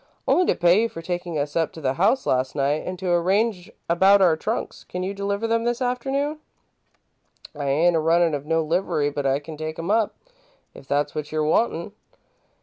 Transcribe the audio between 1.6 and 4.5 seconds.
to the house last night, and to arrange about our